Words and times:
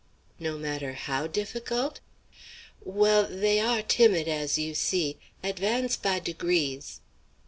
"No 0.39 0.57
matter 0.57 0.93
how 0.93 1.27
difficult?" 1.27 1.99
"Well, 2.83 3.23
they 3.27 3.59
are 3.59 3.83
timid, 3.83 4.27
as 4.27 4.57
you 4.57 4.73
see; 4.73 5.17
advance 5.43 5.95
by 5.95 6.17
degrees." 6.17 7.01